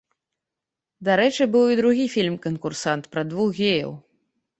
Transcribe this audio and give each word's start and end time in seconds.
Дарэчы, 1.09 1.43
быў 1.55 1.65
і 1.73 1.77
другі 1.81 2.05
фільм-канкурсант 2.13 3.03
пра 3.13 3.21
двух 3.35 3.49
геяў. 3.67 3.93